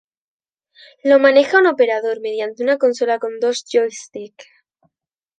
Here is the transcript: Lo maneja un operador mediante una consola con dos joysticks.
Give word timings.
Lo 1.03 1.19
maneja 1.19 1.59
un 1.59 1.67
operador 1.67 2.21
mediante 2.21 2.63
una 2.63 2.79
consola 2.79 3.19
con 3.19 3.39
dos 3.39 3.63
joysticks. 3.71 4.47